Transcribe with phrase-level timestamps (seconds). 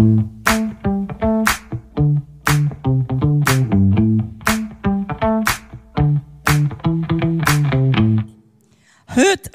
[0.00, 0.16] Heute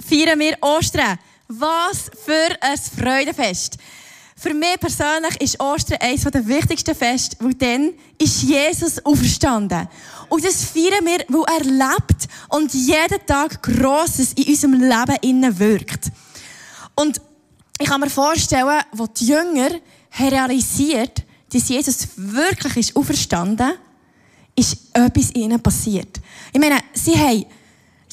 [0.08, 1.18] feiern wir Ostern.
[1.48, 3.80] Was für ein Freudenfest.
[4.36, 9.88] Für mich persönlich ist Ostern eines der wichtigsten Feste, weil dann ist Jesus auferstanden.
[10.30, 15.58] Und das feiern wir, weil er lebt und jeden Tag Grosses in unserem Leben innen
[15.58, 16.12] wirkt.
[16.94, 17.20] Und
[17.80, 19.70] ich kann mir vorstellen, wo die Jünger
[20.20, 23.74] realisiert, dass Jesus wirklich ist auferstanden,
[24.56, 26.20] ist etwas ihnen passiert.
[26.54, 27.46] Ich meine, sie haben,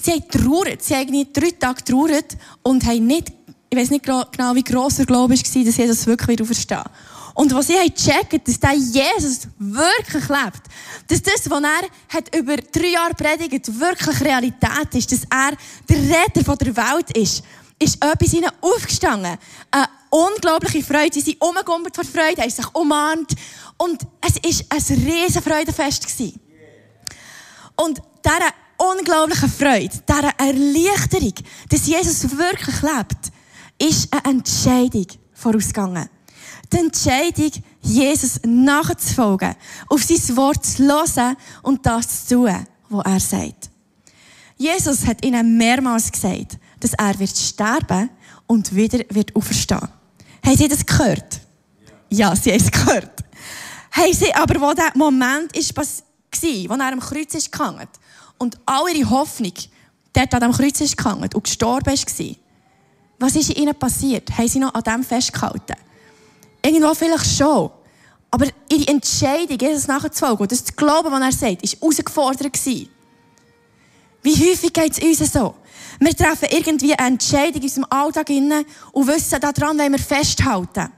[0.00, 3.32] sie haben trauert, sie haben drei Tage trauert und haben nicht
[3.72, 6.84] ich weiß nicht genau, wie gross der Glaube war, dass Jesus wirklich wieder auferstehen
[7.32, 10.62] Und was sie haben gecheckt, dass der Jesus wirklich lebt.
[11.08, 15.10] Dass das, was er hat über drei Jahre predigt, wirklich Realität ist.
[15.10, 15.56] Dass er
[15.88, 17.42] der Retter der Welt ist.
[17.82, 19.36] Ist etwas ihnen aufgestanden.
[19.70, 21.14] Eine unglaubliche Freude.
[21.14, 23.32] Sie sind umgekommen vor Freude, haben sich umarmt.
[23.76, 26.06] Und es war ein riesen Freudefest.
[27.74, 31.34] Und diese unglaubliche Freude, diese Erleichterung,
[31.68, 33.32] dass Jesus wirklich lebt,
[33.78, 36.08] ist eine Entscheidung vorausgegangen.
[36.72, 39.56] Die Entscheidung, Jesus nachzufolgen,
[39.88, 43.70] auf sein Wort zu hören und das zu tun, was er sagt.
[44.56, 48.10] Jesus hat ihnen mehrmals gesagt, dass er wird sterben
[48.46, 49.88] und wieder wird auferstehen.
[50.44, 51.40] Haben Sie das gehört?
[52.10, 53.24] Ja, Sie haben es gehört.
[53.92, 57.50] Haben Sie aber, wo der Moment ist, war, wo er am Kreuz ist
[58.38, 59.52] und all ihre Hoffnung
[60.12, 62.06] dort an dem Kreuz ist und gestorben ist,
[63.18, 64.36] was ist ihnen passiert?
[64.36, 65.76] Haben sie noch an dem festgehalten?
[66.64, 67.70] Irgendwo vielleicht schon.
[68.30, 72.58] Aber ihre Entscheidung, Jesus nachzufolgen, das zu glauben, was er sagt, war herausgefordert.
[74.22, 75.54] Wie häufig geht es uns so?
[75.98, 80.92] Wir treffen irgendwie eine Entscheidung in unserem Alltag und wissen, daran wollen wir festhalten.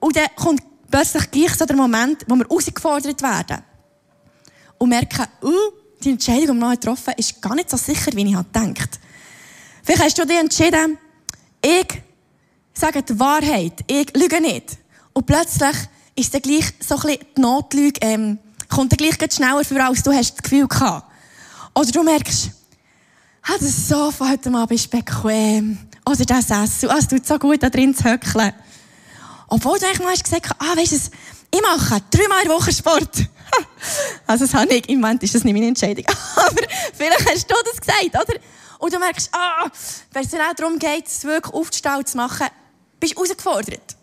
[0.00, 3.62] Und dann kommt plötzlich gleich so der Moment, wo wir herausgefordert werden.
[4.78, 5.52] Und merken, uh,
[6.02, 9.00] die Entscheidung, die wir noch getroffen haben, ist gar nicht so sicher, wie ich gedacht
[9.84, 10.98] Vielleicht hast du dich entschieden,
[11.60, 12.02] ich
[12.74, 14.78] sage die Wahrheit, ich lüge nicht.
[15.12, 15.76] Und plötzlich
[16.14, 18.38] ist dann gleich so ein bisschen die Notlüge, ähm,
[18.68, 21.11] kommt dann gleich schneller vor, als du hast das Gefühl gehabt.
[21.74, 22.50] Oder du merkst,
[23.42, 25.78] ah, das Sofa heute Abend ist bequem.
[26.04, 28.52] Oder das Essen, ah, es tut so gut, da drin zu höckeln.
[29.48, 30.96] Obwohl du eigentlich mal hast gesagt ah, weißt du,
[31.54, 33.26] ich mache dreimal in der Woche Sport.
[34.26, 36.04] also das habe ich, im Moment ist das nicht meine Entscheidung.
[36.36, 36.62] Aber
[36.94, 38.40] vielleicht hast du das gesagt, oder?
[38.78, 39.70] Und du merkst, ah,
[40.12, 42.46] wenn es dann auch darum geht, es wirklich aufzustellen zu machen,
[42.98, 43.96] bist du herausgefordert.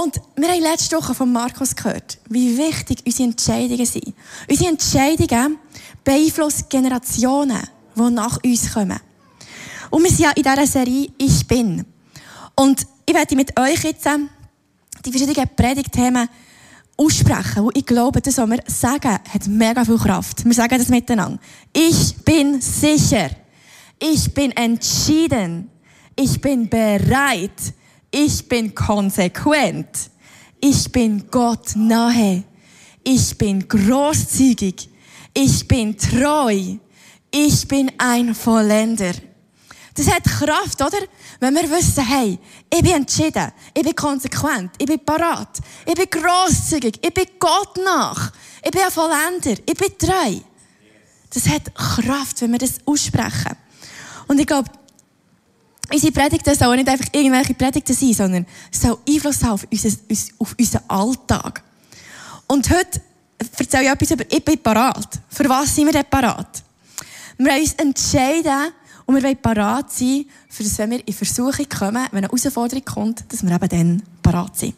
[0.00, 4.14] Und wir haben letzte Woche von Markus gehört, wie wichtig unsere Entscheidungen sind.
[4.48, 5.58] Unsere Entscheidungen
[6.04, 7.60] beeinflussen Generationen,
[7.96, 9.00] die nach uns kommen.
[9.90, 11.84] Und wir sind ja in dieser Serie Ich Bin.
[12.54, 14.28] Und ich werde mit euch jetzt ähm,
[15.04, 16.28] die verschiedenen Predigtthemen
[16.96, 20.44] aussprechen, wo ich glaube, das, was wir sagen, hat mega viel Kraft.
[20.44, 21.40] Wir sagen das miteinander.
[21.72, 23.30] Ich bin sicher.
[23.98, 25.68] Ich bin entschieden.
[26.14, 27.74] Ich bin bereit.
[28.10, 30.10] Ich bin konsequent.
[30.60, 32.44] Ich bin Gott nahe.
[33.04, 34.88] Ich bin großzügig.
[35.34, 36.76] Ich bin treu.
[37.30, 39.12] Ich bin ein Vollender.
[39.94, 41.06] Das hat Kraft, oder?
[41.40, 42.38] Wenn wir wissen, hey,
[42.72, 47.76] ich bin entschieden, ich bin konsequent, ich bin parat, ich bin grosszügig, ich bin Gott
[47.84, 48.32] nach,
[48.64, 50.40] ich bin ein Vollender, ich bin treu.
[51.34, 53.56] Das hat Kraft, wenn wir das aussprechen.
[54.28, 54.70] Und ich glaube,
[55.90, 59.90] unsere Predigten sollen nicht einfach irgendwelche Predigten sein, sondern es soll Einfluss haben auf, unser,
[60.38, 61.62] auf unseren Alltag.
[62.46, 63.00] Und heute
[63.58, 65.20] erzähle ich etwas über, ich bin parat.
[65.28, 66.62] Für was sind wir denn parat?
[67.36, 68.72] Wir haben uns entschieden,
[69.08, 72.84] und wir wollen parat sein, für das, wenn wir in Versuchung kommen, wenn eine Herausforderung
[72.84, 74.74] kommt, dass wir eben dann parat sind.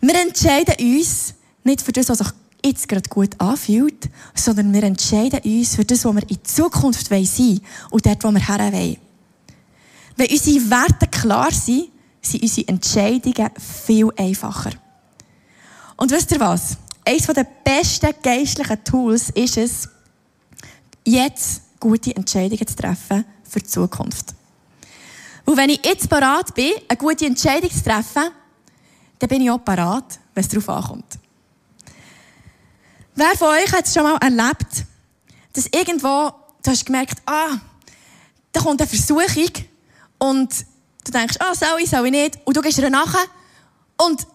[0.00, 2.28] Wir entscheiden uns nicht für das, was sich
[2.64, 7.20] jetzt gerade gut anfühlt, sondern wir entscheiden uns für das, was wir in Zukunft sein
[7.20, 8.96] wollen und dort, wo wir her wollen.
[10.16, 14.70] Wenn unsere Werte klar sind, sind unsere Entscheidungen viel einfacher.
[15.96, 16.76] Und wisst ihr was?
[17.04, 19.88] Eines der besten geistlichen Tools ist es,
[21.04, 24.34] jetzt gute Entscheidungen zu treffen für die Zukunft.
[25.44, 28.30] Und wenn ich jetzt parat bin, eine gute Entscheidung zu treffen,
[29.18, 31.18] dann bin ich auch parat, wenn es darauf ankommt.
[33.14, 34.84] Wer von euch hat es schon mal erlebt,
[35.52, 36.32] dass irgendwo,
[36.62, 37.58] du hast gemerkt, ah,
[38.50, 39.50] da kommt eine Versuchung
[40.18, 40.50] und
[41.04, 43.24] du denkst, ah, soll ich, soll ich nicht, und du gehst ihr nachher
[43.96, 44.26] und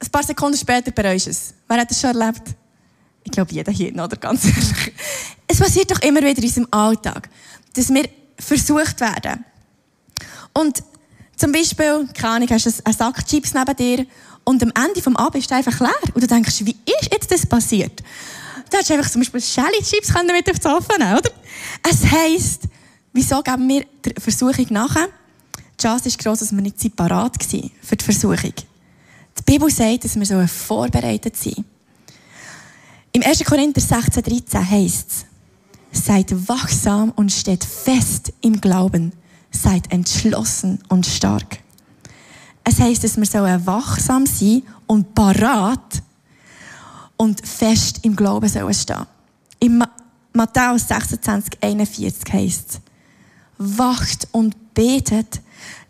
[0.00, 1.54] ein paar Sekunden später bereust es.
[1.68, 2.42] Wer hat das schon erlebt?
[3.24, 4.16] Ich glaube, jeder hier, oder?
[4.16, 4.92] Ganz ehrlich.
[5.46, 7.28] Es passiert doch immer wieder in unserem Alltag,
[7.74, 9.44] dass wir versucht werden.
[10.52, 10.82] Und
[11.42, 14.06] Zum Beispiel, keine Ahnung, hast du einen Sack Chips neben dir
[14.44, 16.14] und am Ende des Abends ist er einfach leer.
[16.14, 18.00] Und du denkst, wie ist jetzt das passiert?
[18.70, 21.30] Da hättest du einfach zum Beispiel Shelly Chips mit aufs Ofen nehmen, oder?
[21.90, 22.68] Es heisst,
[23.12, 25.08] wieso geben wir der Versuchung nachher?
[25.78, 28.52] Die Chance ist gross, dass wir nicht separat waren für die Versuchung.
[29.38, 31.64] Die Bibel sagt, dass wir vorbereitet sein
[33.12, 33.44] Im 1.
[33.44, 39.12] Korinther 16, 13 heisst es, seid wachsam und steht fest im Glauben.
[39.50, 41.58] Seid entschlossen und stark.
[42.64, 46.02] Es heisst, dass wir wachsam sein und parat
[47.18, 49.06] und fest im Glauben sollen stehen.
[49.60, 49.84] Im
[50.32, 52.80] Matthäus 26, 41 heisst es,
[53.78, 55.40] wacht und betet,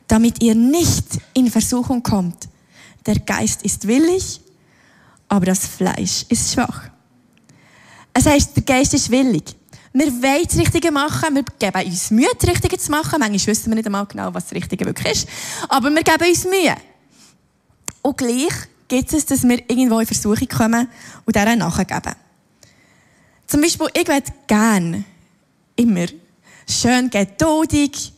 [0.09, 1.05] damit ihr nicht
[1.35, 2.49] in Versuchung kommt.
[3.07, 4.41] Der Geist ist willig,
[5.29, 6.91] aber das Fleisch ist schwach.
[8.15, 9.57] Es heisst, der Geist ist willig.
[9.95, 13.19] Wir wollen das Richtige machen, wir geben uns Mühe, das Richtige zu machen.
[13.19, 15.29] Manchmal wissen wir nicht einmal genau, was das Richtige wirklich ist.
[15.69, 16.77] Aber wir geben uns Mühe.
[18.01, 18.53] Und gleich
[18.89, 20.89] gibt es, dass wir irgendwo in Versuchung kommen
[21.25, 22.15] und deren nachgeben.
[23.47, 25.05] Zum Beispiel, ich würde gerne
[25.77, 26.07] immer
[26.69, 28.13] schön geduldig,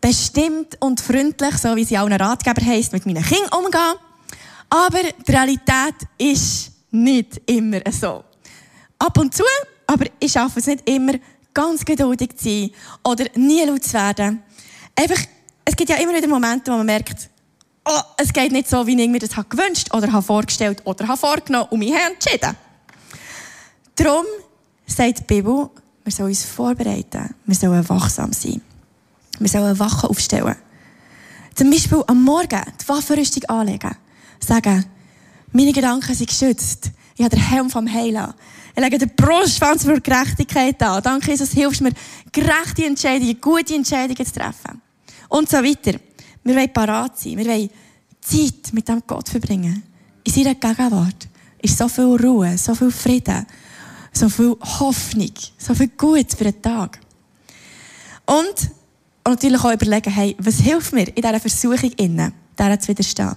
[0.00, 3.94] bestimmt und freundlich, so wie sie auch ein Ratgeber heisst, mit meinen Kindern umgehen.
[4.68, 8.24] Aber die Realität ist nicht immer so.
[8.98, 9.44] Ab und zu,
[9.86, 11.14] aber ich schaffe es nicht immer,
[11.52, 12.70] ganz geduldig zu sein
[13.02, 14.42] oder nie laut zu werden.
[14.94, 15.20] Einfach,
[15.64, 17.28] es gibt ja immer wieder Momente, wo man merkt,
[17.84, 21.68] oh, es geht nicht so, wie ich mir das gewünscht oder habe vorgestellt oder vorgenommen
[21.70, 22.56] und mich entschieden.
[23.96, 24.24] Darum
[24.86, 25.70] sagt die Bibel,
[26.10, 28.60] wir sollen uns vorbereiten, wir sollen wachsam sein.
[29.38, 30.56] Wir sollen Wachen aufstellen.
[31.54, 33.94] Zum Beispiel am Morgen die Waffenrüstung anlegen.
[34.40, 34.86] Sagen,
[35.52, 36.90] meine Gedanken sind geschützt.
[37.14, 38.34] Ich habe den Helm vom Heilen.
[38.74, 41.00] Ich lege den Brustschwanz für Gerechtigkeit an.
[41.00, 41.92] Danke, Jesus, hilfst mir,
[42.32, 44.82] gerechte Entscheidungen, gute Entscheidungen zu treffen.
[45.28, 45.96] Und so weiter.
[46.42, 47.38] Wir wollen parat sein.
[47.38, 47.70] Wir wollen
[48.20, 49.84] Zeit mit dem Gott verbringen.
[50.24, 51.28] In seiner Gegenwart
[51.62, 53.46] ist so viel Ruhe, so viel Frieden,
[54.12, 56.98] so viel Hoffnung, so viel Gutes für den Tag.
[58.26, 58.70] Und
[59.26, 63.36] natürlich auch überlegen, hey, was hilft mir in dieser Versuchung innen, dieser zu widerstehen.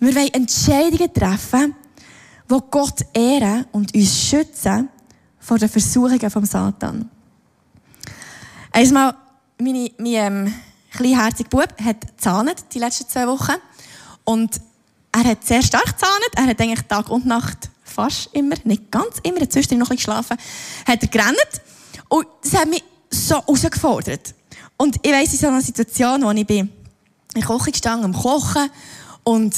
[0.00, 1.74] Wir wollen Entscheidungen treffen,
[2.50, 4.88] die Gott ehren und uns schützen
[5.38, 7.10] vor den Versuchungen vom Satan.
[8.72, 9.14] Einmal,
[9.58, 10.54] meine, mein ähm,
[10.90, 13.54] kleinherziger Bub hat zahnet die letzten zwei Wochen.
[14.24, 14.60] Und
[15.12, 16.30] er hat sehr stark zahnet.
[16.36, 19.96] Er hat eigentlich Tag und Nacht fast immer, nicht ganz immer, hat zwischendurch noch ein
[19.96, 20.36] geschlafen,
[20.86, 21.62] hat er gerannt.
[22.08, 24.34] Und das hat mich so herausgefordert.
[24.76, 26.70] Und ich weiss, in so einer Situation, wo ich bin,
[27.34, 28.70] in der Küche gestanden, am Kochen,
[29.24, 29.54] und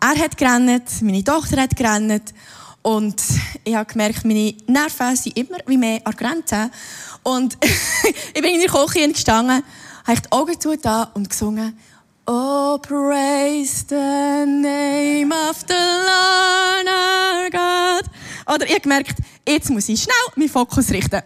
[0.00, 2.32] er hat gerannt, meine Tochter hat gerannt,
[2.82, 3.22] und
[3.62, 6.70] ich habe gemerkt, meine Nerven sind immer wie mehr an Grenzen.
[7.22, 7.56] Und
[8.34, 9.62] ich bin in der Küche gestanden,
[10.04, 11.78] habe die Augen zugetan und gesungen,
[12.24, 18.04] Oh, praise the name of the Lord our God.
[18.46, 21.20] Oder habe gemerkt, jetzt muss ich schnell meinen Fokus richten.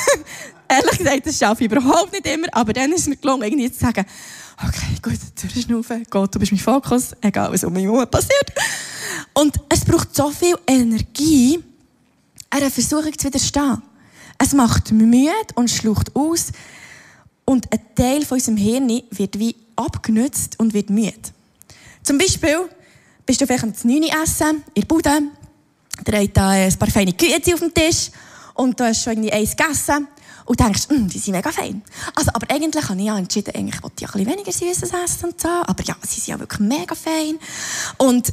[0.68, 3.72] Ehrlich gesagt, das schaffe ich überhaupt nicht immer, aber dann ist es mir gelungen, irgendwie
[3.72, 4.06] zu sagen,
[4.58, 8.52] okay, gut, durchschnaufen, Gott, du bist mein Fokus, egal was um mich herum passiert.
[9.34, 11.58] Und es braucht so viel Energie,
[12.48, 13.82] einer Versuchung zu widerstehen.
[14.38, 16.52] Es macht müde und schlucht aus
[17.44, 21.14] und ein Teil von unserem Hirn wird wie abgenützt und wird müde.
[22.02, 22.68] Zum Beispiel
[23.26, 25.22] bist du vielleicht am 9 essen, in der Bude,
[26.04, 28.10] da hat da ein paar feine Güte auf dem Tisch
[28.54, 30.08] und du hast schon irgendwie eins gegessen
[30.44, 31.82] und denkst, mm, die sind mega fein.
[32.14, 35.30] Also, aber eigentlich habe ich ja entschieden, eigentlich wollte ich ein bisschen weniger Süßes essen
[35.30, 35.48] und so.
[35.48, 37.38] Aber ja, sie sind ja wirklich mega fein.
[37.98, 38.32] Und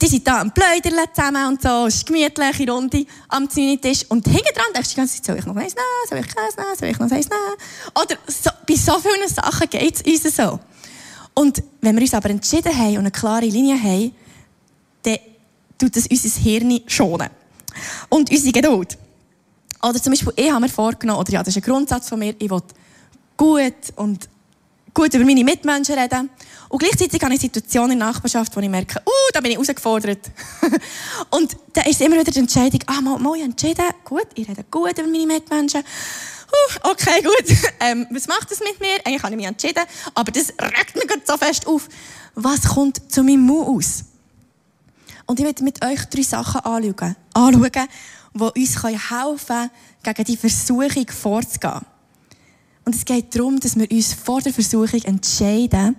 [0.00, 4.04] die sind da am Pläuderle zusammen und so, es ist gemütlich, in Runde am Tisch.
[4.08, 6.26] Und hinten dran denkst du die ganze Zeit, soll ich noch eins nehmen, soll ich
[6.26, 8.00] Käse nehmen, soll ich noch eins nehmen?
[8.00, 10.60] Oder so, bei so vielen Sachen geht es uns so.
[11.38, 14.12] Und wenn wir uns aber entschieden haben und eine klare Linie haben,
[15.04, 15.18] dann
[15.78, 17.28] tut das unser Hirn schonen.
[18.08, 18.98] Und unsere Geduld.
[19.80, 22.34] Oder zum Beispiel, ich habe mir vorgenommen, oder ja, das ist ein Grundsatz von mir,
[22.40, 22.60] ich will
[23.36, 24.28] gut und
[24.92, 26.28] gut über meine Mitmenschen reden.
[26.70, 29.58] Und gleichzeitig habe ich Situationen in der Nachbarschaft, wo ich merke, uh, da bin ich
[29.58, 30.32] herausgefordert.
[31.30, 34.64] und da ist immer wieder die Entscheidung, ah, mal, mal, ich entschieden, gut, ich rede
[34.68, 35.84] gut über meine Mitmenschen.
[36.82, 37.56] Okay, gut.
[37.80, 38.94] ähm, was macht das mit mir?
[39.04, 41.88] Eigentlich habe ich mich entschieden, aber das regt mich gerade so fest auf.
[42.34, 44.04] Was kommt zu meinem Mund aus?
[45.26, 47.88] Und ich werde mit euch drei Sachen anschauen, anschauen
[48.34, 49.70] die uns helfen können,
[50.02, 51.80] gegen die Versuchung vorzugehen.
[52.84, 55.96] Und es geht darum, dass wir uns vor der Versuchung entscheiden,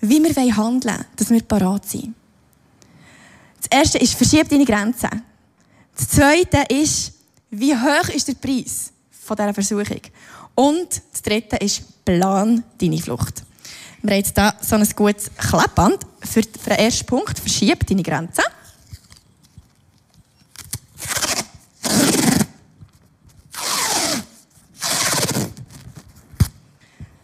[0.00, 2.14] wie wir handeln wollen, dass wir parat sind.
[3.58, 5.22] Das erste ist, verschieb deine Grenzen.
[5.96, 7.12] Das zweite ist,
[7.50, 8.91] wie hoch ist der Preis
[9.36, 10.00] von dieser Versuchung?
[10.54, 13.42] Und das dritte ist, plan deine Flucht.
[14.02, 17.38] Wir haben jetzt hier so ein gutes Klebband für, den ersten Punkt.
[17.38, 18.44] Verschieb deine Grenzen.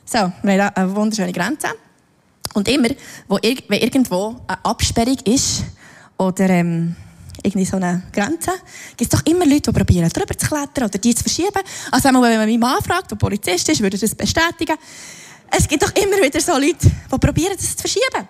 [0.04, 1.68] So, wir haben hier eine wunderschöne Grenze.
[2.54, 2.88] Und immer,
[3.28, 5.64] wo, wenn irgendwo eine Absperrung ist
[6.16, 6.96] oder ähm,
[7.42, 8.52] irgendwie so eine Grenze,
[8.96, 11.62] gibt es doch immer Leute, die probieren, drüber zu klettern oder die zu verschieben.
[11.90, 14.76] Also wenn man meinen Mann fragt, der Polizist ist, würde er das bestätigen.
[15.50, 18.28] Es gibt doch immer wieder so Leute, die probieren, das zu verschieben.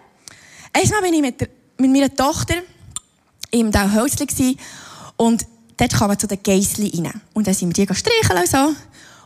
[0.73, 1.49] Einmal war ich mit, der,
[1.79, 2.55] mit meiner Tochter
[3.50, 4.57] im Dauhölzli
[5.17, 5.45] und
[5.77, 7.21] dort kam man zu den Geissli rein.
[7.33, 8.75] Und dann sind wir die streicheln und so.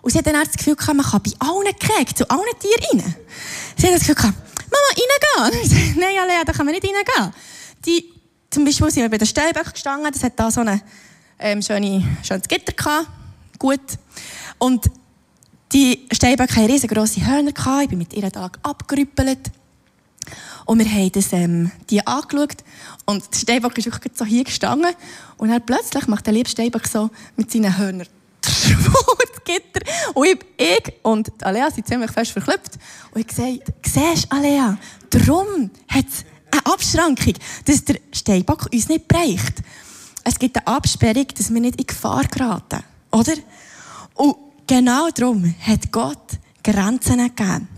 [0.03, 3.01] Und sie hat dann das Gefühl gehabt, man kann bei allen Kriegen, zu allen Tieren
[3.01, 3.15] rein.
[3.77, 4.35] Sie hat das Gefühl gehabt,
[4.71, 5.61] Mama, reingehen.
[5.61, 7.35] Und ich sage, nein, Alea, da kann man nicht reingehen.
[7.85, 8.12] Die,
[8.52, 10.80] zum Beispiel sind wir bei den Stellböcken gestanden, das hat da so ein
[11.38, 13.09] ähm, schöne, schönes Gitter gehabt.
[13.59, 13.80] Gut.
[14.59, 14.90] Und
[15.73, 17.85] die Steinböcke hatten riesengroße Hörner gehabt.
[17.85, 19.50] Ich bin mit ihren Tag abgerüppelt.
[20.66, 22.59] Und wir haben das, ähm, die angeschaut.
[23.06, 24.92] Und der Steinbock ist wirklich so hier gestanden.
[25.38, 28.06] Und dann plötzlich macht der liebe Steinbock so mit seinen Hörnern
[28.42, 29.80] das Gitter.
[30.14, 32.78] Und ich, ich und Alea sind ziemlich fest verklüpft.
[33.12, 34.76] Und ich gesagt, siehst Alea,
[35.11, 39.54] darum hat es eine Abschrankung, dass der Steinbock uns nicht bereicht.
[40.25, 42.85] Es gibt eine Absperrung, dass wir nicht in Gefahr geraten.
[43.11, 43.35] Oder?
[44.14, 47.68] Und genau darum hat Gott Grenzen gegeben.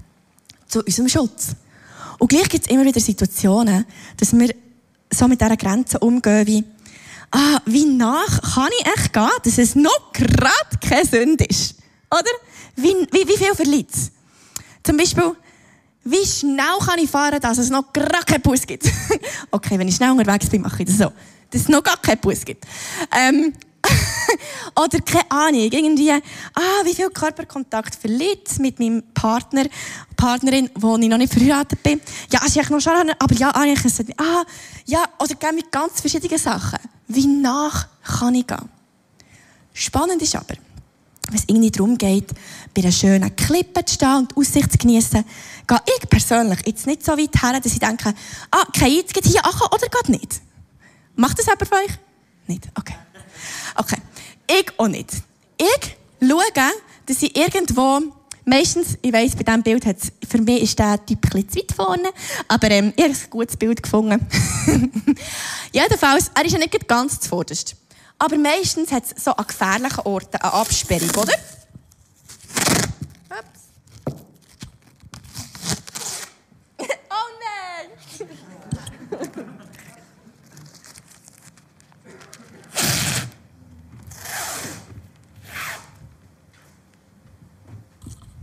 [0.68, 1.54] Zu unserem Schutz.
[2.18, 4.54] Und gleich gibt es immer wieder Situationen, dass wir
[5.12, 6.64] so mit dieser Grenze umgehen wie,
[7.30, 11.76] ah, wie nach kann ich echt gehen, dass es noch gerade keine Sünde ist?
[12.10, 12.30] Oder?
[12.76, 14.10] Wie, wie, wie viel verliert es?
[14.82, 15.34] Zum Beispiel,
[16.04, 18.84] wie schnell kann ich fahren, dass es noch gerade keinen Bus gibt?
[19.50, 21.12] okay, wenn ich schnell unterwegs bin, mache ich das so.
[21.50, 22.64] Dass es noch gar keinen Bus gibt.
[23.10, 23.54] Ähm,
[24.76, 29.64] oder keine Ahnung, irgendwie, ah, wie viel Körperkontakt verliert mit meinem Partner,
[30.16, 32.00] Partnerin, wo ich noch nicht verheiratet bin.
[32.30, 34.44] Ja, ist eigentlich noch schon, aber ja, eigentlich ist es, ah,
[34.86, 36.78] ja, oder gehen mit ganz verschiedenen Sachen.
[37.08, 38.68] Wie nach kann ich gehen?
[39.72, 40.54] Spannend ist aber,
[41.34, 42.32] wenn es irgendwie darum geht,
[42.74, 45.24] bei einer schönen Klippe zu stehen und Aussicht zu genießen,
[45.66, 48.14] gehe ich persönlich jetzt nicht so weit her, dass ich denke,
[48.50, 50.40] ah, kein jetzt geht hier an oder geht nicht.
[51.16, 51.98] Macht das jemand von euch?
[52.46, 52.68] Nicht?
[52.74, 52.94] Okay.
[53.74, 53.96] Okay.
[54.48, 55.10] Ich auch nicht.
[55.56, 56.72] Ich schaue,
[57.06, 58.00] dass ich irgendwo,
[58.44, 59.96] meistens, ich weiss, bei diesem Bild hat
[60.28, 62.10] für mich ist der Typ ein zu weit vorne,
[62.46, 64.24] aber ähm, ich habe ein gutes Bild gefunden.
[65.72, 67.76] Jedenfalls, er ist ja nicht ganz zuvorderst.
[68.18, 71.32] Aber meistens hat es so an gefährlichen Orten eine Absperrung, oder?
[77.10, 77.90] Oh nein!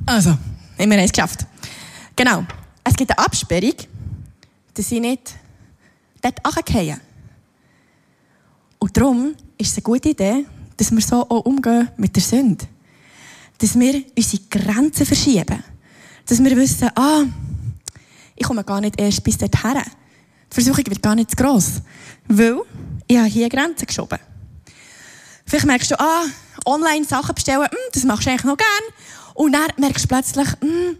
[0.06, 0.38] Also,
[0.78, 1.46] immer eins geschafft.
[2.16, 2.46] Genau.
[2.84, 3.76] Es gibt eine Absperrung,
[4.74, 5.36] dass sie nicht
[6.22, 7.00] dort runterfallen.
[8.80, 12.66] Und darum ist es eine gute Idee, dass wir so auch umgehen mit der Sünde.
[13.60, 15.64] Dass wir unsere Grenzen verschieben.
[16.26, 17.24] Dass wir wissen, ah,
[18.36, 19.84] ich komme gar nicht erst bis dorthin.
[20.50, 21.82] Die Versuchung wird gar nicht zu gross.
[22.28, 22.62] Weil
[23.08, 24.20] ich habe hier Grenzen geschoben.
[25.46, 26.24] Vielleicht merkst du, ah,
[26.66, 28.94] online Sachen bestellen, hm, das machst du eigentlich noch gern.
[29.36, 30.98] Und dann merkst du plötzlich, hm,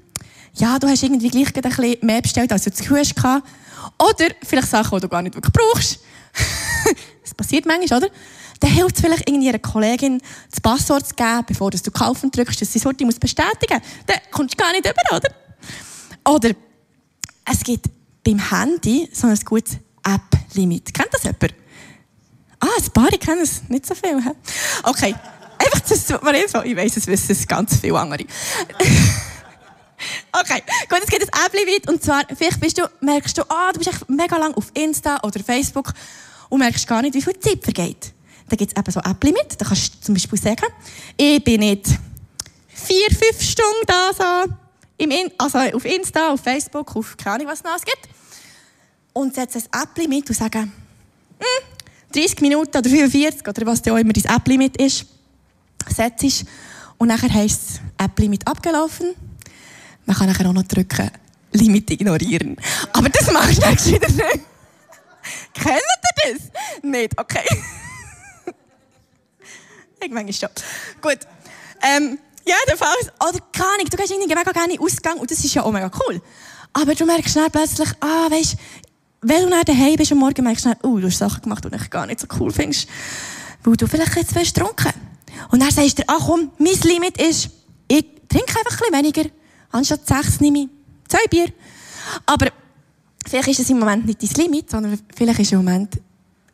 [0.54, 3.16] ja, du hast irgendwie gleich ein bisschen mehr bestellt, als du zu hast.
[3.98, 6.00] Oder vielleicht Sachen, die du gar nicht wirklich brauchst.
[7.24, 8.12] das passiert manchmal, oder?
[8.62, 12.62] Dann hilft es vielleicht irgendwie einer Kollegin, das Passwort zu geben, bevor du kaufen drückst,
[12.62, 14.06] dass sie das muss bestätigen muss.
[14.06, 15.30] Dann kommst du gar nicht über, oder?
[16.34, 16.52] Oder
[17.52, 17.88] es gibt
[18.24, 20.94] beim Handy so ein gutes App-Limit.
[20.94, 21.56] Kennt das jemand?
[22.60, 23.64] Ah, ein paar kennen es.
[23.68, 24.22] Nicht so viel.
[24.84, 25.16] Okay.
[25.58, 26.64] Einfach, das tut so.
[26.64, 28.26] Ich weiss, es wissen es ganz viele andere.
[30.32, 31.88] Okay, gut, es geht ein App-Limit.
[31.88, 35.20] Und zwar, vielleicht bist du, merkst du, ah, du bist echt mega lang auf Insta
[35.22, 35.94] oder Facebook
[36.50, 38.12] und merkst gar nicht, wie viel Zeit vergeht.
[38.52, 39.56] Da gibt es eben so App-Limit.
[39.58, 40.66] Da kannst du zum Beispiel sagen,
[41.16, 41.86] ich bin nicht
[42.68, 44.54] vier, fünf Stunden da so,
[44.98, 48.10] im In also auf Insta, auf Facebook, auf keine Ahnung, was es noch gibt.
[49.14, 50.70] Und setze ein App-Limit und sage, hm,
[52.14, 55.06] 30 Minuten oder 45 oder was auch immer dein App-Limit ist,
[55.90, 56.46] setzt
[56.98, 59.16] und nachher heisst es App-Limit abgelaufen
[60.06, 61.10] man kann nachher auch noch drücken,
[61.54, 62.58] Limit ignorieren.
[62.94, 64.46] Aber das machst du nächstes wieder nicht.
[65.54, 66.42] Kennt ihr das?
[66.84, 67.46] Nicht, okay.
[70.06, 70.50] ich manchmal schon.
[71.02, 71.20] Gut.
[71.82, 75.18] Ähm, ja, der Fall ist, oder keine Ahnung, du gehst irgendwie mega gerne in Ausgang
[75.18, 76.22] und das ist ja auch mega cool.
[76.74, 78.56] Aber du merkst schnell plötzlich, ah, weißt,
[79.22, 81.64] wenn du dann daheim bist am Morgen, merkst du schnell, oh, du hast Sachen gemacht,
[81.64, 82.88] die ich gar nicht so cool findest,
[83.64, 84.94] weil du vielleicht jetzt willst trunken.
[85.52, 87.50] Und dann sagst du dir, ach komm, mein Limit ist,
[87.88, 89.30] ich trinke einfach ein bisschen weniger
[89.72, 90.70] Anstatt sechs nehme ich
[91.08, 91.48] zwei Bier.
[92.26, 92.48] Aber
[93.26, 96.00] vielleicht ist es im Moment nicht dein Limit, sondern vielleicht ist im Moment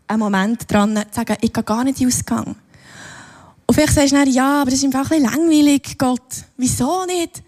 [0.07, 2.55] ein Moment dran, zu sagen, ich gehe gar nicht in den Ausgang.
[3.77, 6.45] Vielleicht sagst du dann, ja, aber das ist einfach ein bisschen langweilig, Gott.
[6.57, 7.43] Wieso nicht?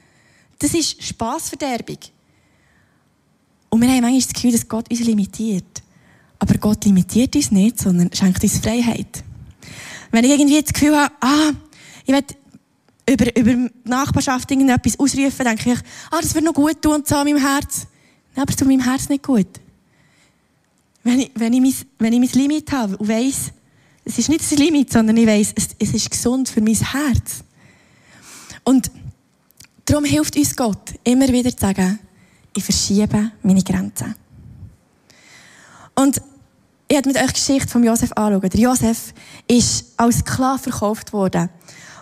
[0.59, 1.98] Das ist Spassverderbung.
[3.69, 5.81] Und wir haben manchmal das Gefühl, dass Gott uns limitiert.
[6.38, 9.24] Aber Gott limitiert uns nicht, sondern schenkt uns Freiheit.
[10.12, 11.50] Wenn ich irgendwie das Gefühl habe, ah,
[12.05, 12.24] ich will
[13.09, 15.79] über, über die Nachbarschaft irgendetwas ausrufen, denke ich,
[16.12, 17.88] ah, das wird noch gut tun, so meinem Herz.
[18.36, 19.48] Nein, aber es tut meinem Herz nicht gut.
[21.03, 23.51] Wenn ich, wenn ich, mein, wenn ich mein Limit habe und weiss,
[24.10, 27.44] es ist nicht das Limit, sondern ich weiss, es, es ist gesund für mein Herz.
[28.63, 28.89] Und
[29.86, 32.00] darum hilft uns Gott, immer wieder zu sagen,
[32.56, 34.16] ich verschiebe meine Grenzen.
[35.94, 36.18] Und
[36.88, 38.50] ich werde mit euch die Geschichte von Josef anschauen.
[38.50, 39.13] Der Josef
[39.48, 41.50] ist als Sklave verkauft worden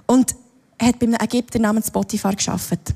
[0.06, 0.34] und
[0.82, 2.96] hat bei einem Ägypter namens Potiphar gearbeitet.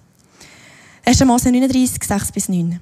[1.04, 1.26] 1.
[1.26, 2.80] Mose 39, 6 bis 9.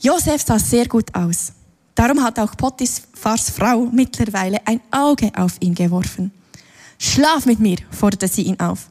[0.00, 1.52] Josef sah sehr gut aus.
[1.98, 6.30] Darum hat auch Potiphars Frau mittlerweile ein Auge auf ihn geworfen.
[6.96, 8.88] Schlaf mit mir, forderte sie ihn auf.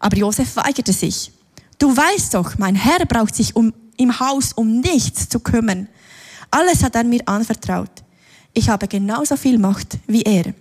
[0.00, 1.30] Aber Josef weigerte sich.
[1.78, 5.86] Du weißt doch, mein Herr braucht sich um, im Haus um nichts zu kümmern.
[6.50, 8.02] Alles hat er mir anvertraut.
[8.54, 10.52] Ich habe genauso viel Macht wie er.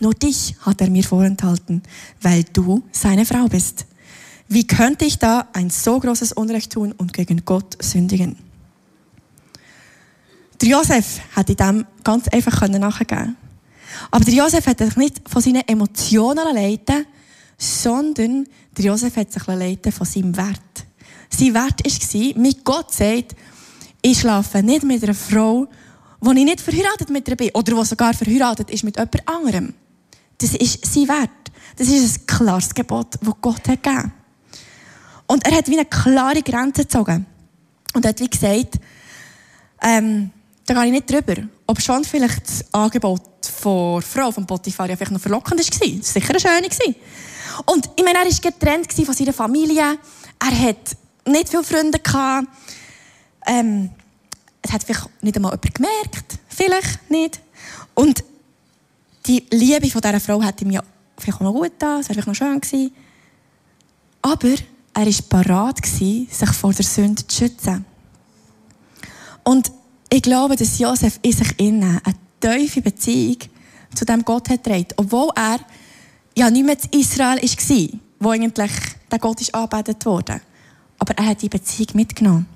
[0.00, 1.82] Nur dich hat er mir vorenthalten,
[2.22, 3.84] weil du seine Frau bist.
[4.48, 8.45] Wie könnte ich da ein so großes Unrecht tun und gegen Gott sündigen?
[10.60, 13.36] Der Josef in dem ganz einfach nachgeben
[14.10, 17.06] Aber der Josef hat sich nicht von seinen Emotionen leiten
[17.58, 18.46] sondern
[18.76, 20.60] der Josef hat sich leiten von seinem Wert.
[21.30, 23.34] Sein Wert war, mit Gott sagt,
[24.02, 25.66] ich schlafe nicht mit einer Frau,
[26.20, 29.74] wo ich nicht verheiratet mit ihr bin, oder die sogar verheiratet ist mit jemand anderem.
[30.38, 31.30] Das ist sein Wert.
[31.76, 34.12] Das ist ein klares Gebot, das Gott hat gegeben.
[35.26, 37.26] Und er hat wie eine klare Grenze gezogen.
[37.94, 38.78] Und hat wie gesagt,
[39.82, 40.30] ähm,
[40.66, 41.48] da gehe ich nicht drüber.
[41.66, 45.98] Ob schon vielleicht das Angebot von Frau von Potiphar ja vielleicht noch verlockend war.
[45.98, 46.96] Das war sicher eine schöne.
[47.66, 49.98] Und ich meine, er war getrennt von seiner Familie.
[50.38, 52.00] Er hat nicht viele Freunde.
[53.46, 53.90] Ähm,
[54.60, 56.38] es hat vielleicht nicht einmal jemand gemerkt.
[56.48, 57.40] Vielleicht nicht.
[57.94, 58.24] Und
[59.26, 60.82] die Liebe von dieser Frau hat ihm ja
[61.16, 62.00] vielleicht auch noch gut getan.
[62.00, 62.94] Es wäre vielleicht noch schön gewesen.
[64.22, 64.54] Aber
[64.94, 67.84] er war bereit, sich vor der Sünde zu schützen.
[69.44, 69.70] Und
[70.16, 73.36] ich glaube, dass Josef in sich innen eine tiefe Beziehung
[73.94, 75.58] zu dem Gott hat trägt, obwohl er
[76.34, 78.70] ja nicht mehr in Israel war, wo eigentlich
[79.10, 80.40] der Gott ist angebetet wurde.
[80.98, 82.46] Aber er hat die Beziehung mitgenommen.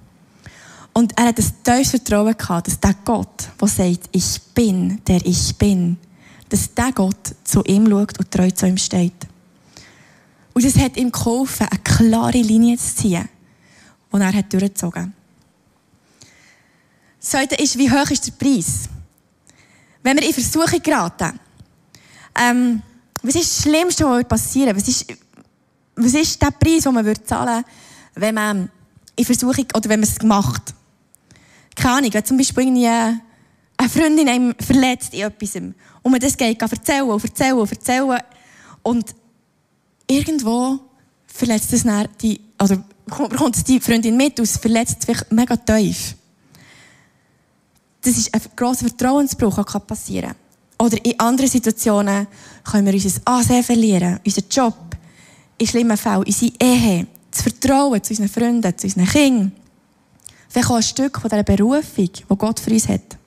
[0.95, 5.21] Und er hat ein tiefes Vertrauen gehabt, dass der Gott, der sagt, ich bin, der
[5.27, 5.99] ich bin,
[6.49, 9.27] dass der Gott zu ihm schaut und treu zu ihm steht.
[10.55, 13.29] Und es hat ihm geholfen, eine klare Linie zu ziehen,
[14.11, 15.20] die er durchgezogen hat.
[17.21, 18.89] Das Zweite ist, wie hoch ist der Preis?
[20.03, 21.39] Wenn wir in Versuchung geraten,
[22.35, 22.83] ähm,
[23.23, 24.81] was ist das Schlimmste, was passieren würde?
[24.81, 25.07] Was ist,
[25.97, 27.69] was ist der Preis, den man zahlen würde,
[28.15, 28.71] wenn man
[29.17, 30.75] in Versuchung, oder wenn man es macht?
[31.77, 36.37] Keine Ahnung, wenn zum Beispiel irgendwie eine Freundin einem verletzt in etwas und man das
[36.39, 38.21] geht erzählen und erzählen und erzählen
[38.83, 39.15] und
[40.07, 40.81] irgendwo
[41.27, 45.57] verletzt es dann die, oder bekommt es die Freundin mit und es verletzt vielleicht mega
[45.57, 46.15] tief
[48.03, 50.87] das ist ein grosser Vertrauensbruch, der passieren kann.
[50.87, 52.27] Oder in anderen Situationen
[52.65, 54.75] können wir unser Ansehen verlieren, unseren Job,
[55.59, 59.53] in schlimmen Fällen unsere Ehe, das Vertrauen zu unseren Freunden, zu unseren Kindern.
[60.49, 63.19] Vielleicht auch ein Stück von dieser Berufung, die Gott für uns hat.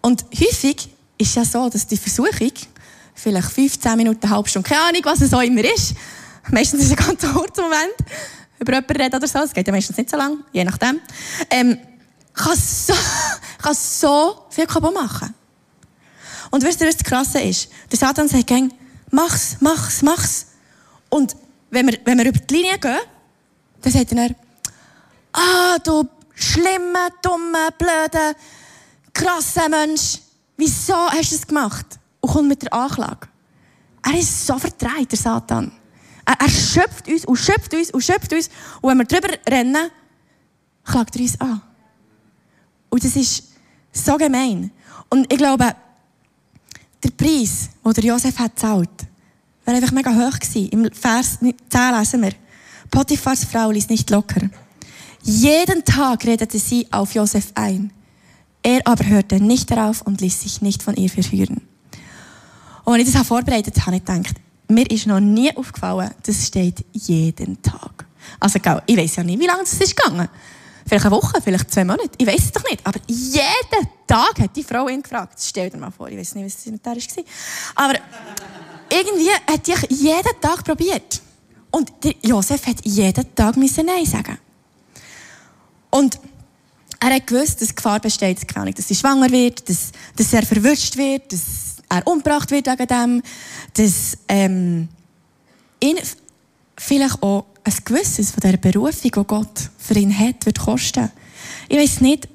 [0.00, 2.52] Und häufig ist es ja so, dass die Versuchung
[3.14, 5.94] vielleicht 15 Minuten, eine halbe Stunde, keine Ahnung, was es auch immer ist,
[6.50, 7.94] meistens ist es ein ganz kurzer Moment,
[8.58, 11.00] über jemanden reden oder so, es geht ja meistens nicht so lang, je nachdem,
[11.50, 11.78] ähm,
[12.38, 12.94] kann so,
[13.60, 15.34] kann so viel kaputt machen.
[16.50, 17.68] Und wisst ihr, was das Krasse ist?
[17.90, 18.72] Der Satan sagt gern,
[19.10, 20.46] mach's, mach's, mach's.
[21.10, 21.36] Und
[21.70, 22.98] wenn wir, wenn wir über die Linie gehen,
[23.82, 24.34] dann sagt er,
[25.32, 28.34] ah, du schlimmer, dummer, blöder,
[29.12, 30.18] krasser Mensch,
[30.56, 31.86] wieso hast du das gemacht?
[32.20, 33.28] Und kommt mit der Anklage.
[34.02, 35.72] Er ist so verdreht, der Satan.
[36.24, 38.48] Er, er schöpft uns und schöpft uns und schöpft uns.
[38.80, 39.90] Und wenn wir drüber rennen,
[40.84, 41.62] klagt er uns an.
[42.90, 43.44] Und das ist
[43.92, 44.70] so gemein.
[45.08, 45.74] Und ich glaube,
[47.02, 48.90] der Preis, den der Josef hat gezahlt,
[49.64, 50.68] wäre einfach mega hoch gewesen.
[50.70, 51.54] Im Vers 10
[51.98, 52.32] lesen wir.
[52.90, 54.48] Potiphars Frau ließ nicht locker.
[55.22, 57.92] Jeden Tag redete sie auf Josef ein.
[58.62, 61.60] Er aber hörte nicht darauf und ließ sich nicht von ihr verführen.
[62.84, 64.36] Und als ich das vorbereitet habe, habe ich gedacht,
[64.68, 68.06] mir ist noch nie aufgefallen, das steht jeden Tag.
[68.40, 70.28] Also, ich weiß ja nicht, wie lange es ist gegangen.
[70.88, 72.10] Vielleicht eine Woche, vielleicht zwei Monate.
[72.16, 72.86] Ich weiß es doch nicht.
[72.86, 75.38] Aber jeden Tag hat die Frau ihn gefragt.
[75.38, 77.24] Stell dir mal vor, ich weiß nicht, was sie mit der war.
[77.74, 77.98] Aber
[78.90, 81.20] irgendwie hat die jeden Tag probiert.
[81.70, 84.38] Und der Josef hat jeden Tag Nein sagen
[85.90, 86.18] Und
[87.00, 88.38] er hat gewusst, dass Gefahr besteht,
[88.78, 93.22] dass sie schwanger wird, dass, dass er verwünscht wird, dass er umgebracht wird wegen dem,
[93.74, 94.88] dass ähm,
[95.80, 95.98] ihn
[96.78, 101.10] vielleicht auch ein Gewisses von dieser Berufung, die Gott für ihn hat, wird kosten.
[101.68, 102.28] Ich weiß nicht,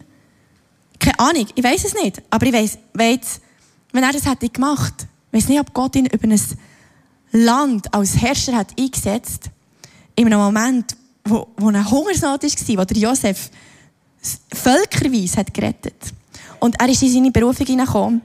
[1.00, 3.42] keine Ahnung, ich weiß es nicht, aber ich weiß, weiß
[3.92, 6.42] wenn er das hätte gemacht, weiß nicht, ob Gott ihn über ein
[7.32, 9.50] Land als Herrscher hat eingesetzt,
[10.16, 13.50] in einem Moment, wo, wo eine Hungersnot war, wo der Josef
[14.54, 16.14] völkerweise hat gerettet.
[16.60, 18.22] Und er ist in seine Berufung hineingekommen,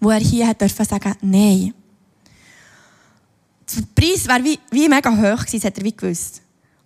[0.00, 1.74] wo er hier hat dürfen sagen, nein.
[3.74, 6.42] Der Preis wäre wie, wie mega hoch gewesen, das hat er wie gewusst.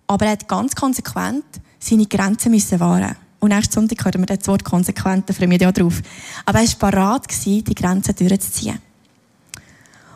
[0.07, 1.45] Aber er hat ganz konsequent
[1.79, 3.15] seine Grenzen müssen wahren.
[3.39, 6.01] Und nächsten Sonntag hören wir das Wort konsequent, da freuen wir ja drauf.
[6.45, 8.79] Aber er war bereit, die Grenzen durchzuziehen.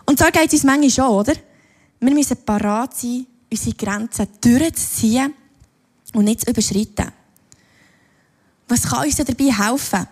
[0.06, 1.34] Und so geht es uns manchmal schon, oder?
[1.99, 5.34] Wir müssen parat sein, unsere Grenzen durchzuziehen
[6.13, 7.12] und nicht zu überschreiten.
[8.67, 10.08] Was kann uns dabei helfen?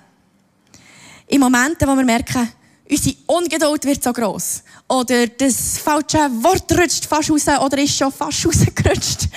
[1.28, 2.50] In Momenten, wo wir merken,
[2.90, 4.64] unsere Ungeduld wird so gross.
[4.88, 9.30] Oder das falsche Wort rutscht fast raus oder ist schon fast rausgerutscht.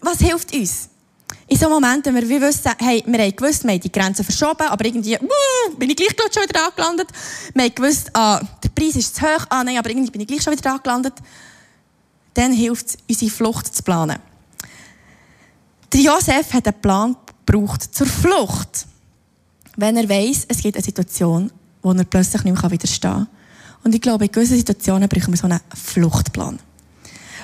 [0.00, 0.88] Was hilft uns?
[1.50, 4.66] In so Momenten, wenn wir wissen, hey, wir haben gewusst, wir haben die Grenzen verschoben,
[4.66, 7.08] aber irgendwie, uh, bin ich gleich schon wieder angelandet.
[7.54, 10.26] Wir haben gewusst, ah, der Preis ist zu hoch, ah nein, aber irgendwie bin ich
[10.26, 11.14] gleich schon wieder angelandet.
[12.34, 14.18] Dann hilft es, unsere Flucht zu planen.
[15.92, 18.86] Der Josef hat einen Plan gebraucht zur Flucht.
[19.76, 21.50] Wenn er weiß, es gibt eine Situation,
[21.88, 23.28] wo er plötzlich nicht mehr widerstehen kann.
[23.84, 26.58] Und ich glaube, in gewissen Situationen brauchen wir so einen Fluchtplan.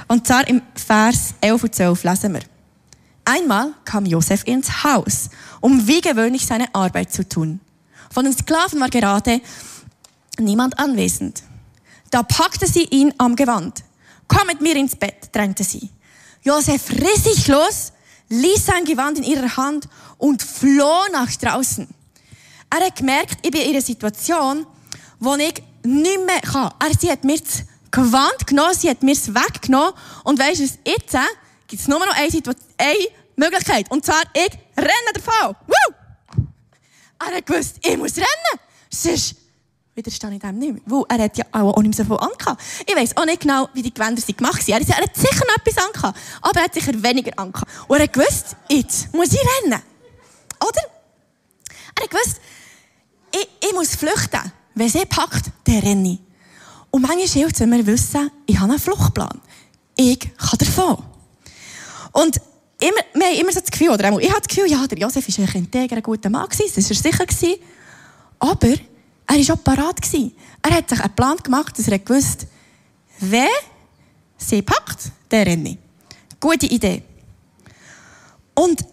[0.09, 2.43] Und zwar im Vers 11 und 12 lesen wir.
[3.25, 5.31] Einmal kam Josef ins Haus,
[5.61, 7.61] um wie gewöhnlich seine Arbeit zu tun.
[8.11, 9.41] Von den Sklaven war gerade
[10.39, 11.43] niemand anwesend.
[12.11, 13.83] Da packte sie ihn am Gewand.
[14.29, 15.89] Komm mit mir ins Bett, drängte sie.
[16.43, 17.93] Josef riss sich los,
[18.29, 21.89] ließ sein Gewand in ihrer Hand und floh nach draußen.
[22.71, 24.67] Er hat gemerkt, ich bin in einer Situation,
[25.21, 26.73] wo ich nicht mehr kann.
[26.81, 29.93] Er, sie hat mir das Gewand genommen, sie hat mir es weggenommen.
[30.25, 31.17] Und weisst du, jetzt
[31.69, 32.29] gibt es nur noch eine,
[32.79, 33.91] eine Möglichkeit.
[33.91, 35.57] Und zwar, ich renne davon.
[35.67, 35.95] Woo!
[37.19, 38.61] Er hat gewusst, ich muss rennen.
[38.91, 39.37] Sonst
[39.95, 40.83] widerstehe ich dem nicht mehr.
[40.87, 42.63] Weil er hat ja auch nicht mehr so viel angehabt.
[42.87, 44.87] Ich weiss auch nicht genau, wie die Gewänder sind gemacht waren.
[44.87, 46.19] Er hat sicher noch etwas angehabt.
[46.43, 47.71] Aber er hat sicher weniger angehabt.
[47.89, 49.81] Und er hat gewusst, jetzt muss ich rennen.
[50.61, 50.83] Oder?
[51.97, 52.41] Er hat gewusst,
[53.35, 54.53] ich, ich muss flüchten.
[54.75, 56.19] Wenn sie packt, dann renne ich.
[56.91, 59.41] Und manchmal hilft es, wenn wir wissen, ich habe einen Fluchtplan.
[59.97, 61.05] Ich kann davon.
[62.13, 62.41] Und
[62.81, 65.27] immer, wir haben immer so das Gefühl, oder ich habe das Gefühl, ja, der Josef
[65.27, 67.61] war ein integer, guter Mann gewesen, das war sicher gewesen.
[68.39, 68.69] Aber
[69.27, 70.01] er war auch parat.
[70.63, 72.47] Er hat sich einen Plan gemacht, dass er gewusst
[73.21, 73.49] wer
[74.37, 75.79] sie packt, der renne ich.
[76.41, 77.03] Gute Idee.
[78.55, 78.85] Und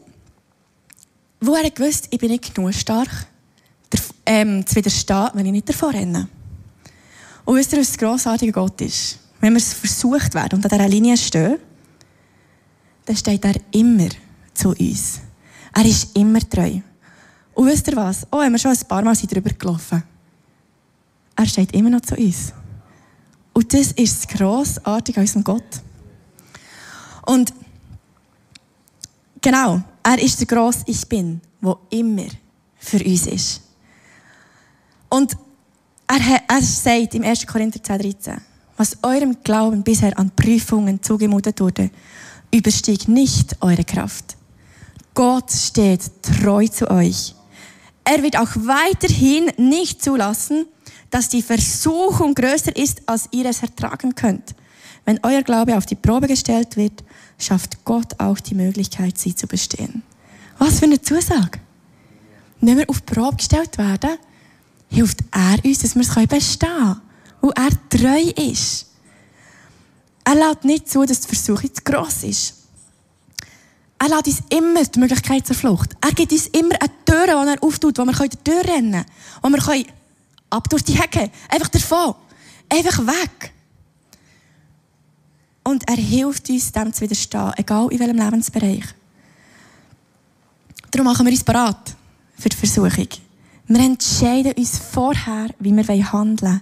[1.39, 3.27] wo er gewusst, ich bin nicht genug stark,
[4.31, 6.29] ähm, zu widerstehen, wenn ich nicht davor renne.
[7.43, 9.19] Und wisst ihr, was das grossartige Gott ist?
[9.41, 11.57] Wenn wir versucht werden und an dieser Linie stehen,
[13.05, 14.07] dann steht er immer
[14.53, 15.19] zu uns.
[15.73, 16.79] Er ist immer treu.
[17.53, 18.25] Und wisst ihr was?
[18.31, 20.01] Oh, haben wir schon ein paar Mal drüber gelaufen.
[21.35, 22.53] Er steht immer noch zu uns.
[23.51, 25.81] Und das ist das Grossartige an unserem Gott.
[27.25, 27.53] Und
[29.41, 32.27] genau, er ist der grosse Ich Bin, der immer
[32.77, 33.70] für uns ist.
[35.11, 35.35] Und
[36.07, 37.45] er, er sagt im 1.
[37.45, 38.41] Korinther 10, 13,
[38.77, 41.91] was eurem Glauben bisher an Prüfungen zugemutet wurde,
[42.53, 44.37] überstiegt nicht eure Kraft.
[45.13, 47.35] Gott steht treu zu euch.
[48.05, 50.65] Er wird auch weiterhin nicht zulassen,
[51.09, 54.55] dass die Versuchung größer ist, als ihr es ertragen könnt.
[55.03, 57.03] Wenn euer Glaube auf die Probe gestellt wird,
[57.37, 60.03] schafft Gott auch die Möglichkeit, sie zu bestehen.
[60.57, 61.59] Was für eine Zusage.
[62.61, 64.17] Wenn wir auf Probe gestellt werden,
[64.91, 67.01] hilft er uns, dass wir es bestehen können.
[67.41, 68.87] Weil er treu ist.
[70.23, 72.53] Er lässt nicht zu, dass die Versuchung zu gross ist.
[73.97, 75.95] Er lässt uns immer die Möglichkeit zur Flucht.
[76.01, 79.05] Er gibt uns immer eine Tür, die er auftut, wo wir durch rennen können.
[79.41, 79.85] Wo wir können
[80.49, 81.31] ab durch die Hecke.
[81.49, 82.15] Einfach davon.
[82.69, 83.53] Einfach weg.
[85.63, 88.85] Und er hilft uns, dem zu widerstehen, egal in welchem Lebensbereich.
[90.89, 91.95] Darum machen wir uns bereit
[92.37, 93.07] für die Versuchung.
[93.73, 96.61] Wir entscheiden uns vorher, wie wir handeln wollen.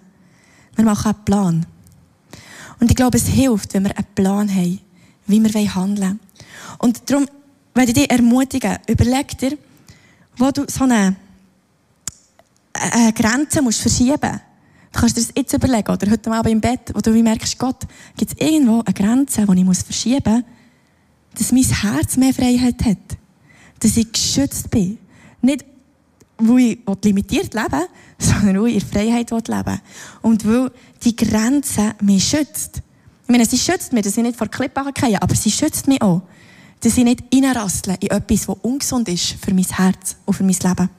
[0.76, 1.66] Wir machen einen Plan.
[2.80, 4.80] Und ich glaube, es hilft, wenn wir einen Plan haben,
[5.26, 6.20] wie wir handeln wollen.
[6.78, 7.26] Und darum
[7.74, 9.58] möchte dich ermutigen, überleg dir,
[10.38, 11.16] wo du so eine,
[12.74, 14.44] eine Grenze musst verschieben musst.
[14.92, 17.88] Du kannst dir das jetzt überlegen, oder heute Abend im Bett, wo du merkst, Gott,
[18.18, 23.18] gibt es irgendwo eine Grenze, die ich verschieben muss, dass mein Herz mehr Freiheit hat.
[23.80, 25.00] Dass ich geschützt bin.
[25.42, 25.66] Nicht,
[26.40, 27.86] weil ich limitiert leben
[28.18, 29.80] sondern weil ich in Freiheit leben will.
[30.22, 30.72] Und weil
[31.04, 32.82] die Grenze mich schützt.
[33.24, 36.02] Ich meine, sie schützt mich, dass ich nicht vor Klippen fallen aber sie schützt mich
[36.02, 36.22] auch.
[36.82, 40.56] Dass ich nicht reinrassle in etwas, das ungesund ist für mein Herz und für mein
[40.56, 40.90] Leben.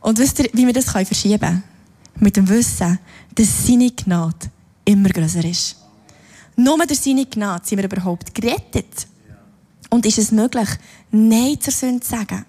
[0.00, 1.62] Und wisst ihr, wie wir das verschieben können?
[2.20, 2.98] Mit dem Wissen,
[3.34, 4.50] dass seine Gnade
[4.84, 5.76] immer größer ist.
[6.56, 9.06] Nur durch seine Gnade sind wir überhaupt gerettet.
[9.90, 10.68] Und ist es möglich,
[11.10, 12.44] Nein zur Sünde zu sagen?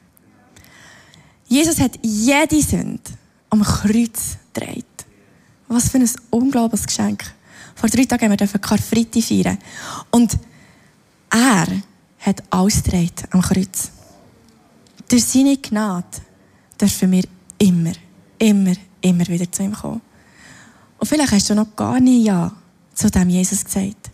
[1.48, 3.02] Jesus hat jede Sünde
[3.50, 4.86] am Kreuz gedreht.
[5.68, 7.24] Was für ein unglaubliches Geschenk.
[7.76, 9.58] Vor drei Tagen haben wir Karfreitag feiern.
[10.12, 10.38] Und
[11.30, 11.68] er
[12.20, 13.92] hat alles gedreht am Kreuz.
[15.10, 16.08] Durch seine Gnade
[16.80, 17.24] dürfen wir
[17.58, 17.94] immer,
[18.40, 20.02] immer, immer wieder zu ihm kommen.
[20.98, 22.52] Und vielleicht hast du noch gar nie Ja
[22.94, 24.10] zu dem Jesus gesagt.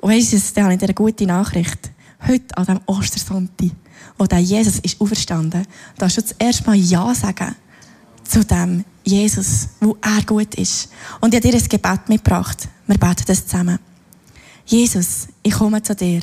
[0.00, 1.90] Und weißt du, da habe ich dir eine gute Nachricht.
[2.26, 3.70] Heute, an diesem Ostersonntag,
[4.18, 5.66] wo der Jesus ist auferstanden,
[5.98, 7.54] darfst du das erste Mal Ja sagen
[8.24, 10.88] zu dem Jesus, wo er gut ist.
[11.20, 12.68] Und ich habe dir ein Gebet mitgebracht.
[12.86, 13.78] Wir beten das zusammen.
[14.64, 16.22] Jesus, ich komme zu dir.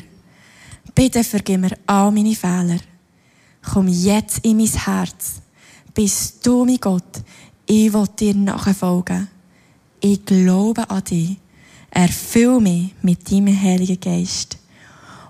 [0.94, 2.78] Bitte vergib mir all meine Fehler.
[3.62, 5.40] Komm jetzt in mein Herz.
[5.94, 7.22] Bist du, mein Gott,
[7.66, 9.28] ich will dir nachfolgen.
[10.00, 11.38] Ich glaube an dich.
[11.90, 14.58] Erfüll mich mit deinem Heiligen Geist.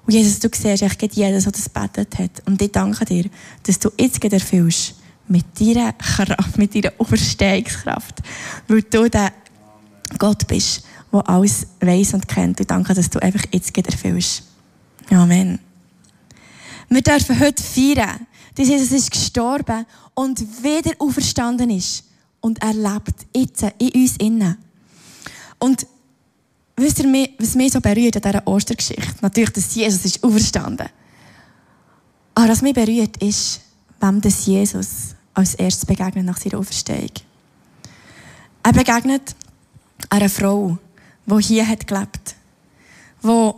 [0.07, 2.43] Und Jesus, du siehst echt jeden, der das betet hat.
[2.47, 3.25] Und ich danke dir,
[3.63, 4.95] dass du jetzt erfüllst
[5.29, 8.21] mit deiner Kraft, mit deiner Auferstehungskraft.
[8.69, 9.33] Weil du der
[10.19, 12.61] Gott bist, der alles weiß und kennt.
[12.61, 14.43] Und danke, dass du einfach jetzt erfüllst.
[15.11, 15.59] Amen.
[16.89, 22.05] Wir dürfen heute feiern, dass Jesus ist gestorben und wieder auferstanden ist.
[22.41, 24.59] Und er lebt jetzt in uns innen.
[25.59, 25.87] Und
[26.77, 29.15] wisst ihr, was mich so berührt an dieser Ostergeschichte?
[29.21, 30.89] Natürlich, dass Jesus ist auferstanden.
[32.35, 33.61] Aber was mich berührt, ist,
[34.01, 37.11] wem das Jesus als erstes begegnet nach seiner Auferstehung.
[38.63, 39.35] Er begegnet
[40.09, 40.79] einer Frau,
[41.27, 42.35] die hier hat gelebt,
[43.23, 43.53] die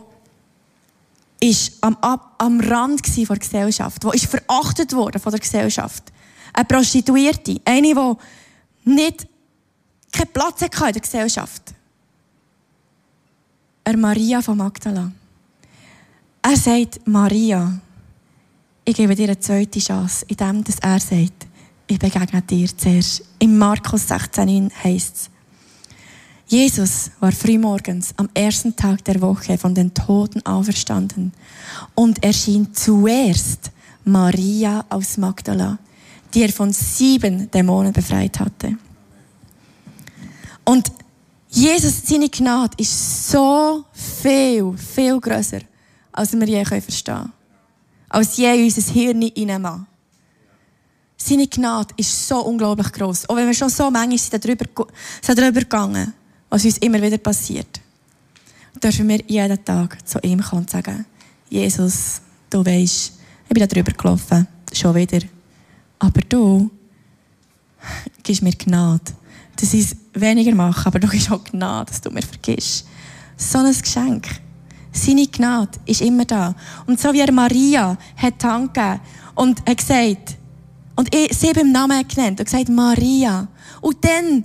[1.39, 6.03] ist am, am Rand der Gesellschaft, die ist verachtet worden von der Gesellschaft.
[6.53, 9.27] Eine Prostituierte, eine, die nicht
[10.11, 11.73] keinen Platz hatte in der Gesellschaft.
[13.87, 15.09] Er Maria von Magdala.
[16.41, 17.79] Er sagt, Maria,
[18.83, 21.47] ich gebe dir eine zweite Chance, indem er sagt,
[21.87, 23.23] ich begegne dir zuerst.
[23.39, 25.29] Im Markus 16 heißt es,
[26.47, 31.31] Jesus war frühmorgens am ersten Tag der Woche von den Toten auferstanden
[31.95, 33.71] und erschien zuerst
[34.03, 35.77] Maria aus Magdala,
[36.33, 38.77] die er von sieben Dämonen befreit hatte.
[40.65, 40.91] Und
[41.57, 45.61] Jesus, seine Gnade ist so viel, viel grösser,
[46.11, 47.33] als wir je verstehen können.
[48.09, 49.87] Als je unser Hirn reinmachen.
[51.17, 53.27] Seine Gnade ist so unglaublich groß.
[53.27, 54.65] Auch wenn wir schon so manchmal sind darüber,
[55.19, 56.13] sind darüber gegangen,
[56.47, 57.81] was uns immer wieder passiert,
[58.81, 61.07] dürfen wir jeden Tag zu ihm kommen und sagen,
[61.49, 63.13] Jesus, du weißt,
[63.49, 65.25] ich bin darüber gelaufen, schon wieder.
[65.97, 66.69] Aber du
[68.21, 69.11] gibst mir Gnade,
[69.57, 72.87] dass ich es weniger mache, aber du gibst auch Gnade, dass du mir vergisst.
[73.35, 74.27] So ein Geschenk.
[74.91, 76.55] Seine Gnade ist immer da.
[76.85, 78.77] Und so wie er Maria hat Dank
[79.35, 80.37] und hat gesagt,
[80.95, 83.47] und sie beim Namen genannt und gesagt, Maria.
[83.81, 84.43] Und dann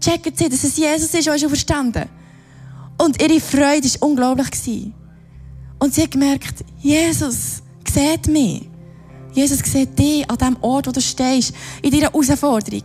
[0.00, 2.08] checken sie, dass es Jesus ist, der ist verstanden.
[2.98, 4.92] Und ihre Freude war unglaublich.
[5.78, 8.68] Und sie hat gemerkt, Jesus sieht mich.
[9.32, 12.84] Jesus sieht dich an dem Ort, wo du stehst, in deiner Herausforderung.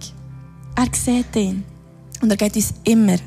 [0.76, 1.56] Er sieht dich.
[2.22, 3.18] Und er gibt uns immer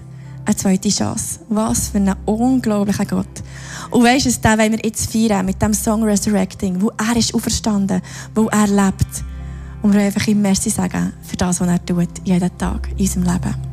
[0.44, 1.40] eine zweite Chance.
[1.48, 3.42] Was für ein unglaublicher Gott.
[3.90, 7.34] Und weißt du, den wollen wir jetzt feiern mit dem Song Resurrecting, wo er ist
[7.34, 8.02] auferstanden,
[8.34, 9.24] wo er lebt.
[9.82, 12.98] Und wir wollen einfach ihm Merci sagen für das, was er tut, jeden Tag in
[12.98, 13.71] unserem Leben.